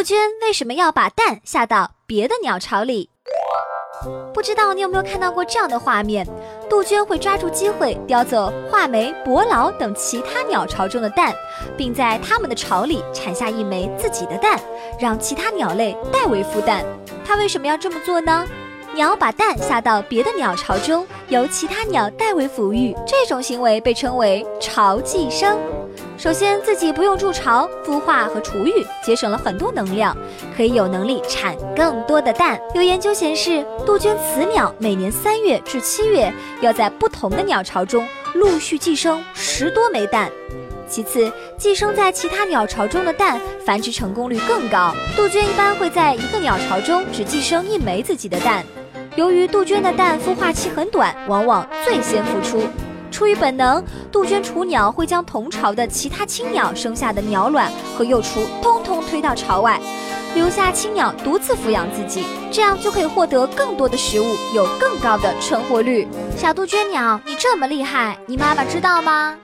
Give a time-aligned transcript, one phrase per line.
[0.00, 3.10] 杜鹃为什么要把蛋下到别的鸟巢里？
[4.32, 6.26] 不知道你有没有看到过这样的画面：
[6.70, 11.34] 杜鹃会抓住机会叼走画眉、伯劳等其他鸟巢中的蛋，
[11.76, 14.58] 并在它们的巢里产下一枚自己的蛋，
[14.98, 16.82] 让其他鸟类代为孵蛋。
[17.22, 18.46] 它为什么要这么做呢？
[18.92, 25.56] 鸟把蛋下到别的鸟巢中，由其他鸟代为抚育，这种行为被称为巢寄生。
[26.18, 30.16] 首先，自己不用筑巢、孵化和厨育，节省了很多能量，
[30.56, 32.60] 可以有能力产更多的蛋。
[32.74, 40.30] 有研究显示，杜鹃雌鸟每年三月至七月要在不同的鸟巢中陆续寄生十多枚蛋。
[40.88, 44.92] 其次，寄生在其他鸟巢中的蛋繁殖成功率更高。
[45.16, 48.64] 杜鹃一般会在一个鸟巢中只寄生一枚自己的蛋，
[49.20, 52.62] 由于杜鹃的蛋孵化期很短，往往最先孵出。
[53.10, 59.78] 出于本能，杜鹃雏鸟会将同巢的其他青鸟生下的鸟卵和幼雏通通推到巢外，
[60.34, 66.08] 留下青鸟独自抚养自己，这样就可以获得更多的食物，有更高的成活率。
[66.34, 69.40] 小杜鹃鸟，你这么厉害，你妈妈知道吗？